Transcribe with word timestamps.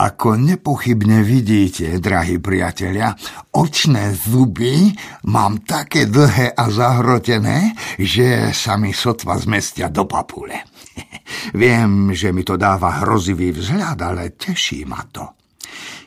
Ako 0.00 0.32
nepochybne 0.40 1.20
vidíte, 1.20 2.00
drahí 2.00 2.40
priatelia, 2.40 3.12
očné 3.52 4.16
zuby 4.16 4.96
mám 5.28 5.60
také 5.60 6.08
dlhé 6.08 6.56
a 6.56 6.72
zahrotené, 6.72 7.76
že 8.00 8.48
sa 8.56 8.80
mi 8.80 8.96
sotva 8.96 9.36
zmestia 9.36 9.92
do 9.92 10.08
papule. 10.08 10.64
Viem, 11.60 12.16
že 12.16 12.32
mi 12.32 12.40
to 12.48 12.56
dáva 12.56 13.04
hrozivý 13.04 13.52
vzhľad, 13.52 14.00
ale 14.00 14.32
teší 14.32 14.88
ma 14.88 15.04
to. 15.04 15.36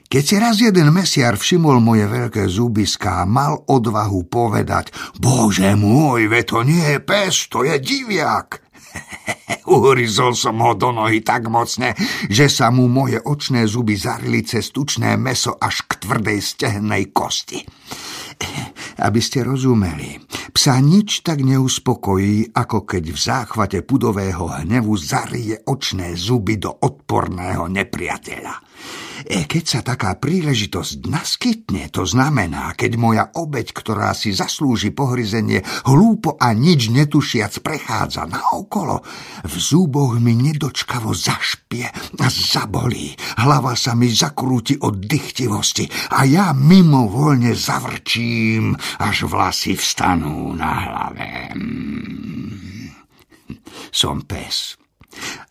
Keď 0.09 0.23
si 0.25 0.35
raz 0.41 0.57
jeden 0.57 0.89
mesiar 0.89 1.37
všimol 1.37 1.77
moje 1.77 2.09
veľké 2.09 2.49
zubiská, 2.49 3.29
mal 3.29 3.61
odvahu 3.61 4.25
povedať 4.25 4.89
Bože 5.21 5.69
môj, 5.77 6.33
ve 6.33 6.41
to 6.41 6.65
nie 6.65 6.81
je 6.81 6.97
pes, 6.97 7.45
to 7.45 7.61
je 7.61 7.77
diviak. 7.77 8.72
Uhryzol 9.73 10.35
som 10.35 10.59
ho 10.59 10.75
do 10.75 10.91
nohy 10.91 11.23
tak 11.23 11.47
mocne, 11.47 11.95
že 12.27 12.51
sa 12.51 12.69
mu 12.69 12.91
moje 12.91 13.17
očné 13.17 13.65
zuby 13.65 13.95
zarili 13.95 14.43
cez 14.43 14.69
tučné 14.69 15.15
meso 15.15 15.55
až 15.55 15.87
k 15.87 16.03
tvrdej 16.03 16.39
stehennej 16.43 17.09
kosti. 17.15 17.63
Aby 18.99 19.21
ste 19.23 19.45
rozumeli, 19.45 20.19
psa 20.51 20.77
nič 20.83 21.23
tak 21.25 21.41
neuspokojí, 21.41 22.53
ako 22.53 22.77
keď 22.85 23.03
v 23.09 23.19
záchvate 23.19 23.79
pudového 23.87 24.61
hnevu 24.61 24.93
zarie 24.99 25.57
očné 25.65 26.13
zuby 26.13 26.59
do 26.59 26.69
odporného 26.69 27.69
nepriateľa. 27.71 28.53
E, 29.23 29.47
keď 29.47 29.63
sa 29.63 29.79
taká 29.79 30.19
príležitosť 30.19 31.07
naskytne, 31.07 31.87
to 31.89 32.03
znamená, 32.03 32.75
keď 32.75 32.91
moja 32.99 33.25
obeď, 33.31 33.71
ktorá 33.71 34.11
si 34.11 34.35
zaslúži 34.35 34.91
pohryzenie, 34.91 35.63
hlúpo 35.87 36.35
a 36.35 36.51
nič 36.51 36.91
netušiac 36.91 37.63
prechádza 37.63 38.27
naokolo, 38.27 38.99
v 39.47 39.55
zúboch 39.55 40.19
mi 40.19 40.35
nedočkavo 40.35 41.15
zašpie 41.15 41.87
a 42.19 42.27
zabolí, 42.27 43.15
hlava 43.39 43.79
sa 43.79 43.95
mi 43.95 44.11
zakrúti 44.11 44.75
od 44.75 44.99
dychtivosti 44.99 45.87
a 46.11 46.27
ja 46.27 46.51
mimo 46.51 47.07
voľne 47.07 47.55
zavrčím, 47.55 48.75
až 48.99 49.27
vlasy 49.31 49.79
vstanú 49.79 50.51
na 50.51 50.71
hlave. 50.83 51.31
Som 53.93 54.25
pes 54.27 54.82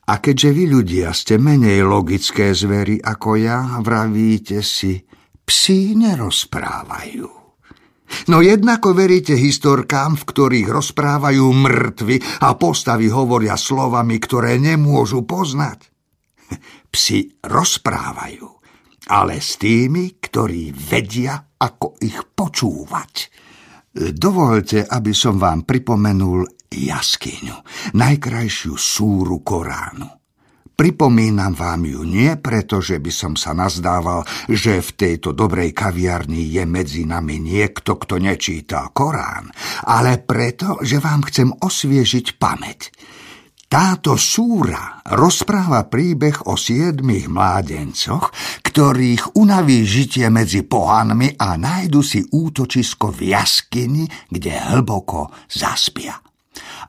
a 0.02 0.18
keďže 0.18 0.50
vy 0.50 0.64
ľudia 0.66 1.14
ste 1.14 1.38
menej 1.38 1.86
logické 1.86 2.50
zvery 2.50 2.98
ako 2.98 3.30
ja, 3.38 3.78
vravíte 3.78 4.58
si, 4.58 4.98
psi 5.46 5.94
nerozprávajú. 5.94 7.42
No 8.28 8.44
jednako 8.44 8.92
veríte 8.92 9.32
historkám, 9.32 10.20
v 10.20 10.26
ktorých 10.28 10.68
rozprávajú 10.68 11.46
mŕtvy 11.48 12.44
a 12.44 12.54
postavy 12.60 13.08
hovoria 13.08 13.56
slovami, 13.56 14.20
ktoré 14.20 14.60
nemôžu 14.60 15.24
poznať. 15.24 15.88
Psi 16.92 17.40
rozprávajú, 17.40 18.44
ale 19.08 19.40
s 19.40 19.56
tými, 19.56 20.20
ktorí 20.20 20.76
vedia, 20.76 21.40
ako 21.56 21.96
ich 22.04 22.20
počúvať. 22.36 23.32
Dovolte, 23.92 24.88
aby 24.88 25.12
som 25.12 25.36
vám 25.36 25.68
pripomenul 25.68 26.48
jaskyňu, 26.72 27.56
najkrajšiu 27.92 28.72
súru 28.72 29.44
Koránu. 29.44 30.08
Pripomínam 30.72 31.52
vám 31.52 31.84
ju 31.84 32.00
nie 32.00 32.32
preto, 32.40 32.80
že 32.80 32.96
by 32.96 33.12
som 33.12 33.36
sa 33.36 33.52
nazdával, 33.52 34.24
že 34.48 34.80
v 34.80 34.90
tejto 34.96 35.36
dobrej 35.36 35.76
kaviarni 35.76 36.48
je 36.48 36.64
medzi 36.64 37.04
nami 37.04 37.36
niekto, 37.36 38.00
kto 38.00 38.16
nečíta 38.16 38.88
Korán, 38.96 39.52
ale 39.84 40.16
preto, 40.24 40.80
že 40.80 40.96
vám 40.96 41.28
chcem 41.28 41.52
osviežiť 41.52 42.40
pamäť. 42.40 42.88
Táto 43.72 44.20
súra 44.20 45.00
rozpráva 45.16 45.88
príbeh 45.88 46.44
o 46.44 46.60
siedmých 46.60 47.32
mládencoch, 47.32 48.28
ktorých 48.68 49.32
unaví 49.40 49.88
žitie 49.88 50.28
medzi 50.28 50.60
pohanmi 50.60 51.40
a 51.40 51.56
nájdu 51.56 52.04
si 52.04 52.20
útočisko 52.20 53.08
v 53.16 53.32
jaskyni, 53.32 54.04
kde 54.28 54.76
hlboko 54.76 55.32
zaspia. 55.48 56.20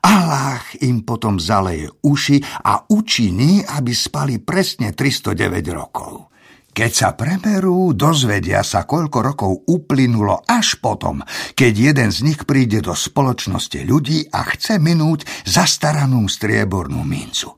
Allah 0.03 0.59
im 0.83 1.07
potom 1.07 1.39
zaleje 1.39 1.88
uši 2.03 2.44
a 2.67 2.83
učiní, 2.91 3.63
aby 3.63 3.95
spali 3.95 4.44
presne 4.44 4.91
309 4.91 5.63
rokov. 5.71 6.32
Keď 6.73 6.89
sa 6.89 7.13
preberú, 7.13 7.94
dozvedia 7.94 8.66
sa, 8.66 8.89
koľko 8.89 9.17
rokov 9.22 9.51
uplynulo 9.69 10.41
až 10.50 10.81
potom, 10.81 11.22
keď 11.53 11.73
jeden 11.94 12.09
z 12.09 12.25
nich 12.25 12.41
príde 12.50 12.81
do 12.81 12.97
spoločnosti 12.97 13.85
ľudí 13.85 14.25
a 14.34 14.41
chce 14.41 14.81
minúť 14.81 15.45
zastaranú 15.45 16.25
striebornú 16.25 17.06
mincu. 17.06 17.53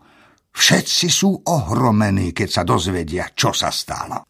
Všetci 0.52 1.08
sú 1.08 1.32
ohromení, 1.48 2.36
keď 2.36 2.50
sa 2.60 2.64
dozvedia, 2.68 3.32
čo 3.32 3.56
sa 3.56 3.72
stalo. 3.72 4.28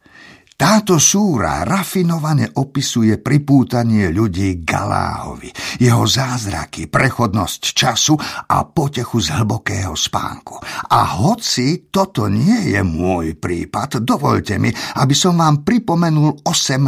Táto 0.55 1.03
súra 1.03 1.67
rafinovane 1.67 2.47
opisuje 2.47 3.19
pripútanie 3.19 4.07
ľudí 4.07 4.63
Galáhovi, 4.63 5.51
jeho 5.83 6.07
zázraky, 6.07 6.87
prechodnosť 6.87 7.61
času 7.75 8.15
a 8.47 8.63
potechu 8.63 9.19
z 9.19 9.35
hlbokého 9.35 9.91
spánku. 9.99 10.55
A 10.95 11.19
hoci 11.19 11.91
toto 11.91 12.31
nie 12.31 12.71
je 12.71 12.79
môj 12.87 13.35
prípad, 13.35 13.99
dovolte 13.99 14.55
mi, 14.55 14.71
aby 14.71 15.11
som 15.11 15.35
vám 15.35 15.67
pripomenul 15.67 16.47
18. 16.47 16.87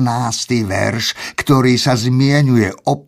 verš, 0.63 1.35
ktorý 1.35 1.75
sa 1.75 1.99
zmienuje 1.99 2.71
o 2.87 3.03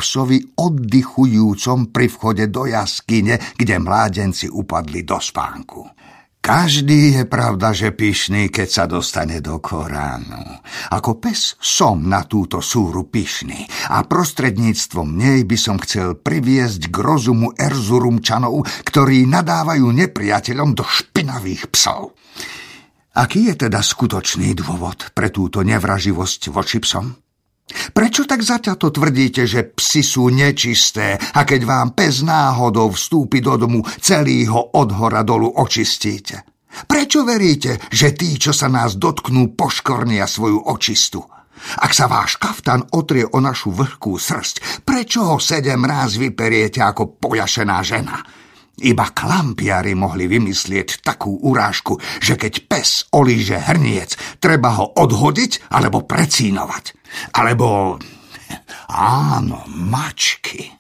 oddychujúcom 0.59 1.87
pri 1.87 2.07
vchode 2.11 2.51
do 2.51 2.67
jaskyne, 2.67 3.39
kde 3.55 3.79
mládenci 3.79 4.51
upadli 4.51 5.07
do 5.07 5.23
spánku. 5.23 5.98
Každý 6.39 7.19
je 7.19 7.23
pravda, 7.27 7.75
že 7.75 7.91
pyšný, 7.91 8.47
keď 8.47 8.67
sa 8.71 8.83
dostane 8.87 9.43
do 9.43 9.59
Koránu. 9.59 10.63
Ako 10.95 11.19
pes 11.19 11.59
som 11.59 12.07
na 12.07 12.23
túto 12.23 12.63
súru 12.63 13.11
pyšný 13.11 13.67
a 13.91 14.07
prostredníctvom 14.07 15.19
nej 15.19 15.43
by 15.43 15.57
som 15.59 15.75
chcel 15.83 16.15
priviesť 16.15 16.87
k 16.89 16.95
rozumu 16.95 17.51
Erzurumčanov, 17.59 18.63
ktorí 18.87 19.27
nadávajú 19.27 19.91
nepriateľom 19.91 20.79
do 20.79 20.87
špinavých 20.87 21.67
psov. 21.75 22.15
Aký 23.19 23.51
je 23.51 23.67
teda 23.67 23.83
skutočný 23.83 24.55
dôvod 24.55 25.11
pre 25.11 25.27
túto 25.27 25.59
nevraživosť 25.59 26.41
voči 26.55 26.79
psom? 26.79 27.28
Prečo 27.69 28.25
tak 28.25 28.41
zaťato 28.41 28.89
tvrdíte, 28.89 29.45
že 29.45 29.69
psi 29.69 30.01
sú 30.01 30.33
nečisté 30.33 31.15
a 31.15 31.45
keď 31.45 31.61
vám 31.65 31.87
pes 31.93 32.25
náhodou 32.25 32.89
vstúpi 32.93 33.39
do 33.39 33.55
domu, 33.57 33.85
celý 34.01 34.49
ho 34.49 34.73
od 34.73 34.89
hora 34.97 35.21
dolu 35.21 35.53
očistíte? 35.53 36.45
Prečo 36.85 37.25
veríte, 37.25 37.81
že 37.89 38.13
tí, 38.13 38.37
čo 38.37 38.53
sa 38.53 38.69
nás 38.69 38.97
dotknú, 38.97 39.57
poškornia 39.57 40.29
svoju 40.29 40.69
očistu? 40.69 41.21
Ak 41.59 41.91
sa 41.91 42.07
váš 42.07 42.39
kaftan 42.39 42.87
otrie 42.95 43.27
o 43.27 43.37
našu 43.43 43.75
vlhkú 43.75 44.15
srst, 44.15 44.85
prečo 44.87 45.27
ho 45.27 45.37
sedem 45.43 45.83
ráz 45.83 46.15
vyperiete 46.15 46.79
ako 46.79 47.19
pojašená 47.19 47.83
žena? 47.83 48.15
Iba 48.79 49.11
klampiari 49.11 49.91
mohli 49.95 50.31
vymyslieť 50.31 51.03
takú 51.03 51.35
urážku, 51.43 51.99
že 52.23 52.39
keď 52.39 52.53
pes 52.71 53.11
olíže 53.11 53.59
hrniec, 53.59 54.39
treba 54.39 54.79
ho 54.79 54.85
odhodiť 54.95 55.71
alebo 55.71 56.07
precínovať. 56.07 56.95
Alebo... 57.35 57.99
Áno, 58.89 59.61
mačky. 59.69 60.73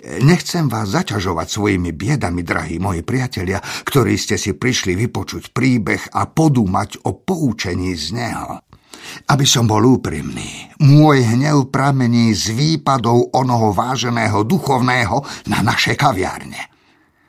Nechcem 0.00 0.68
vás 0.68 0.96
zaťažovať 0.96 1.48
svojimi 1.48 1.92
biedami, 1.92 2.40
drahí 2.40 2.80
moji 2.80 3.04
priatelia, 3.04 3.60
ktorí 3.60 4.16
ste 4.16 4.40
si 4.40 4.56
prišli 4.56 4.96
vypočuť 4.96 5.52
príbeh 5.52 6.16
a 6.16 6.24
podúmať 6.24 7.04
o 7.04 7.20
poučení 7.20 7.92
z 7.96 8.16
neho. 8.16 8.64
Aby 9.30 9.46
som 9.46 9.68
bol 9.68 9.84
úprimný, 9.84 10.72
môj 10.82 11.22
hnev 11.36 11.68
pramení 11.68 12.32
z 12.32 12.56
výpadov 12.56 13.34
onoho 13.36 13.70
váženého 13.76 14.42
duchovného 14.48 15.46
na 15.52 15.60
naše 15.60 15.94
kaviárne. 15.94 16.70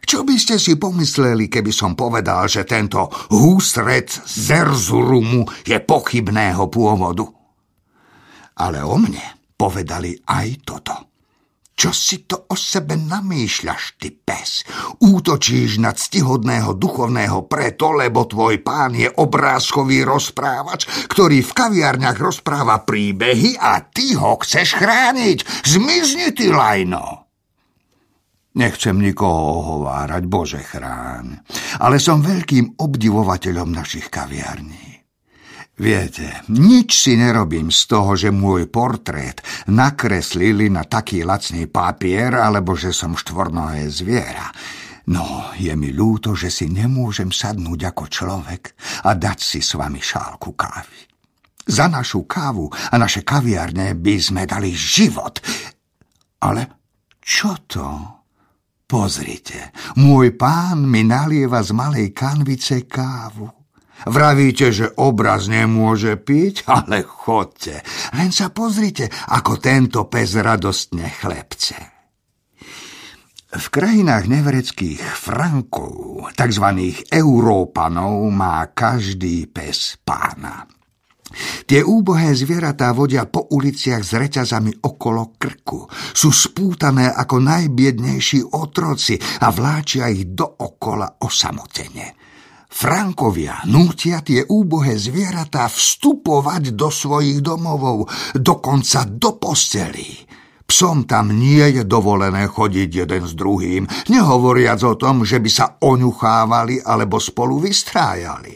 Čo 0.02 0.28
by 0.28 0.36
ste 0.36 0.60
si 0.60 0.76
pomysleli, 0.76 1.48
keby 1.48 1.72
som 1.72 1.96
povedal, 1.96 2.50
že 2.50 2.68
tento 2.68 3.08
húsred 3.32 4.10
z 4.12 4.66
Erzurumu 4.66 5.48
je 5.64 5.78
pochybného 5.80 6.68
pôvodu? 6.68 7.24
Ale 8.60 8.84
o 8.84 8.98
mne 9.00 9.56
povedali 9.56 10.18
aj 10.26 10.48
toto. 10.68 11.11
Čo 11.82 11.90
si 11.98 12.30
to 12.30 12.46
o 12.46 12.54
sebe 12.54 12.94
namýšľaš, 12.94 13.98
ty 13.98 14.14
pes? 14.14 14.62
Útočíš 15.02 15.82
na 15.82 15.98
ctihodného 15.98 16.78
duchovného 16.78 17.50
preto, 17.50 17.98
lebo 17.98 18.30
tvoj 18.30 18.62
pán 18.62 18.94
je 18.94 19.10
obrázkový 19.10 20.06
rozprávač, 20.06 20.86
ktorý 21.10 21.42
v 21.42 21.50
kaviarniach 21.50 22.22
rozpráva 22.22 22.86
príbehy 22.86 23.58
a 23.58 23.82
ty 23.82 24.14
ho 24.14 24.38
chceš 24.46 24.78
chrániť. 24.78 25.66
Zmizni 25.66 26.30
ty, 26.38 26.54
lajno! 26.54 27.26
Nechcem 28.62 29.02
nikoho 29.02 29.66
ohovárať, 29.66 30.24
Bože 30.30 30.62
chráň, 30.62 31.42
ale 31.82 31.98
som 31.98 32.22
veľkým 32.22 32.78
obdivovateľom 32.78 33.74
našich 33.74 34.06
kaviarní. 34.14 34.91
Viete, 35.82 36.46
nič 36.54 36.94
si 36.94 37.18
nerobím 37.18 37.74
z 37.74 37.90
toho, 37.90 38.14
že 38.14 38.30
môj 38.30 38.70
portrét 38.70 39.42
nakreslili 39.66 40.70
na 40.70 40.86
taký 40.86 41.26
lacný 41.26 41.66
papier, 41.66 42.38
alebo 42.38 42.78
že 42.78 42.94
som 42.94 43.18
štvornohé 43.18 43.90
zviera. 43.90 44.54
No, 45.10 45.50
je 45.58 45.74
mi 45.74 45.90
ľúto, 45.90 46.38
že 46.38 46.54
si 46.54 46.70
nemôžem 46.70 47.34
sadnúť 47.34 47.90
ako 47.90 48.04
človek 48.14 48.78
a 49.10 49.18
dať 49.18 49.40
si 49.42 49.58
s 49.66 49.74
vami 49.74 49.98
šálku 49.98 50.54
kávy. 50.54 51.02
Za 51.66 51.90
našu 51.90 52.30
kávu 52.30 52.70
a 52.70 52.94
naše 53.02 53.26
kaviarne 53.26 53.98
by 53.98 54.16
sme 54.22 54.46
dali 54.46 54.78
život. 54.78 55.42
Ale 56.46 56.94
čo 57.18 57.58
to? 57.66 57.90
Pozrite, 58.86 59.74
môj 59.98 60.38
pán 60.38 60.86
mi 60.86 61.02
nalieva 61.02 61.66
z 61.66 61.74
malej 61.74 62.14
kanvice 62.14 62.86
kávu. 62.86 63.61
Vravíte, 64.08 64.74
že 64.74 64.90
obraz 64.98 65.46
nemôže 65.46 66.18
piť, 66.18 66.66
ale 66.78 67.06
chodte. 67.06 67.82
Len 68.18 68.34
sa 68.34 68.50
pozrite, 68.50 69.10
ako 69.10 69.62
tento 69.62 70.10
pes 70.10 70.38
radostne 70.38 71.06
chlepce. 71.10 72.02
V 73.52 73.66
krajinách 73.68 74.32
nevereckých 74.32 75.04
Frankov, 75.04 76.24
tzv. 76.40 76.66
Európanov, 77.12 78.32
má 78.32 78.64
každý 78.72 79.52
pes 79.52 80.00
pána. 80.08 80.64
Tie 81.68 81.80
úbohé 81.84 82.36
zvieratá 82.36 82.92
vodia 82.92 83.28
po 83.28 83.52
uliciach 83.52 84.04
s 84.04 84.12
reťazami 84.16 84.84
okolo 84.84 85.36
krku. 85.36 85.88
Sú 86.16 86.32
spútané 86.32 87.12
ako 87.12 87.44
najbiednejší 87.44 88.56
otroci 88.56 89.16
a 89.20 89.52
vláčia 89.52 90.12
ich 90.12 90.32
dookola 90.32 91.24
osamotene. 91.24 92.31
Frankovia 92.72 93.68
nútia 93.68 94.24
tie 94.24 94.48
úbohé 94.48 94.96
zvieratá 94.96 95.68
vstupovať 95.68 96.72
do 96.72 96.88
svojich 96.88 97.44
domovov, 97.44 98.08
dokonca 98.32 99.04
do 99.12 99.36
postelí. 99.36 100.24
Psom 100.64 101.04
tam 101.04 101.36
nie 101.36 101.68
je 101.76 101.84
dovolené 101.84 102.48
chodiť 102.48 103.04
jeden 103.04 103.28
s 103.28 103.36
druhým, 103.36 103.84
nehovoriac 104.08 104.80
o 104.88 104.96
tom, 104.96 105.28
že 105.28 105.44
by 105.44 105.52
sa 105.52 105.76
oňuchávali 105.84 106.80
alebo 106.88 107.20
spolu 107.20 107.60
vystrájali. 107.60 108.56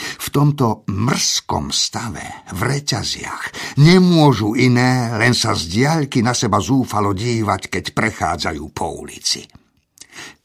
V 0.00 0.26
tomto 0.32 0.88
mrskom 0.88 1.68
stave, 1.68 2.48
v 2.56 2.60
reťaziach, 2.64 3.76
nemôžu 3.76 4.56
iné 4.56 5.12
len 5.20 5.36
sa 5.36 5.52
z 5.52 5.68
diaľky 5.68 6.24
na 6.24 6.32
seba 6.32 6.64
zúfalo 6.64 7.12
dívať, 7.12 7.68
keď 7.68 7.84
prechádzajú 7.92 8.64
po 8.72 9.04
ulici. 9.04 9.59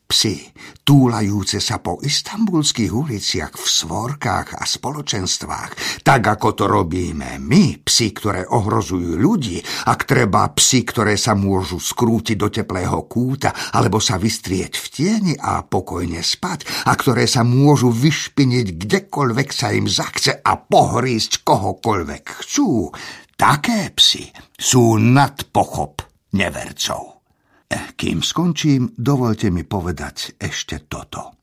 Psi, 0.06 0.54
túlajúce 0.86 1.58
sa 1.58 1.82
po 1.82 1.98
istambulských 1.98 2.94
uliciach 2.94 3.58
v 3.58 3.66
svorkách 3.66 4.54
a 4.54 4.62
spoločenstvách, 4.62 6.06
tak 6.06 6.22
ako 6.22 6.54
to 6.54 6.66
robíme 6.70 7.42
my, 7.42 7.82
psi, 7.82 8.14
ktoré 8.14 8.46
ohrozujú 8.46 9.18
ľudí, 9.18 9.58
ak 9.90 10.06
treba 10.06 10.46
psi, 10.54 10.86
ktoré 10.86 11.18
sa 11.18 11.34
môžu 11.34 11.82
skrútiť 11.82 12.38
do 12.38 12.54
teplého 12.54 13.02
kúta 13.10 13.50
alebo 13.74 13.98
sa 13.98 14.22
vystrieť 14.22 14.78
v 14.78 14.86
tieni 14.94 15.34
a 15.42 15.66
pokojne 15.66 16.22
spať 16.22 16.86
a 16.86 16.94
ktoré 16.94 17.26
sa 17.26 17.42
môžu 17.42 17.90
vyšpiniť 17.90 18.78
kdekoľvek 18.78 19.50
sa 19.50 19.74
im 19.74 19.90
zachce 19.90 20.38
a 20.38 20.54
pohrísť 20.54 21.42
kohokoľvek 21.42 22.46
chcú, 22.46 22.94
také 23.34 23.90
psi 23.90 24.30
sú 24.54 25.02
nad 25.02 25.34
pochop 25.50 26.06
nevercov. 26.38 27.15
Kým 27.72 28.22
skončím, 28.22 28.94
dovolte 28.94 29.50
mi 29.50 29.66
povedať 29.66 30.38
ešte 30.38 30.86
toto. 30.86 31.36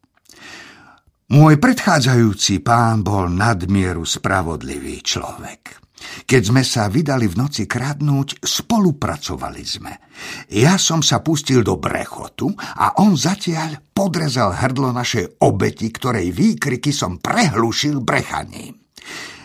Môj 1.33 1.57
predchádzajúci 1.57 2.61
pán 2.61 3.01
bol 3.01 3.33
nadmieru 3.33 4.05
spravodlivý 4.05 5.01
človek. 5.01 5.81
Keď 6.29 6.43
sme 6.43 6.63
sa 6.67 6.91
vydali 6.91 7.31
v 7.31 7.39
noci 7.41 7.65
kradnúť, 7.65 8.43
spolupracovali 8.43 9.63
sme. 9.63 9.93
Ja 10.53 10.77
som 10.77 11.01
sa 11.01 11.23
pustil 11.25 11.63
do 11.63 11.79
brechotu 11.79 12.53
a 12.59 13.01
on 13.01 13.15
zatiaľ 13.15 13.81
podrezal 13.95 14.53
hrdlo 14.53 14.91
našej 14.93 15.41
obeti, 15.47 15.89
ktorej 15.89 16.35
výkriky 16.35 16.91
som 16.91 17.23
prehlušil 17.23 18.03
brechaním. 18.03 18.77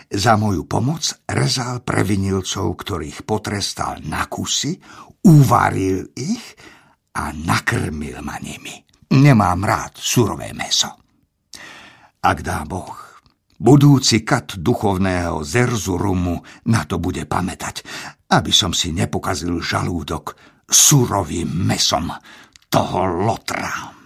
Za 0.07 0.39
moju 0.39 0.63
pomoc 0.63 1.03
rezal 1.27 1.83
previnilcov, 1.83 2.79
ktorých 2.79 3.27
potrestal 3.27 3.99
na 4.07 4.23
kusy, 4.31 4.79
uvaril 5.27 6.15
ich 6.15 6.55
a 7.19 7.35
nakrmil 7.35 8.23
ma 8.23 8.39
nimi. 8.39 8.71
Nemám 9.11 9.59
rád 9.67 9.99
surové 9.99 10.55
meso. 10.55 10.87
Ak 12.23 12.39
dá 12.39 12.63
Boh, 12.63 12.95
budúci 13.59 14.23
kat 14.23 14.55
duchovného 14.63 15.43
Zerzurumu 15.43 16.39
na 16.71 16.87
to 16.87 17.03
bude 17.03 17.27
pamätať, 17.27 17.83
aby 18.31 18.51
som 18.55 18.71
si 18.71 18.95
nepokazil 18.95 19.59
žalúdok 19.59 20.35
surovým 20.67 21.51
mesom 21.67 22.11
toho 22.71 22.99
lotra. 23.27 23.96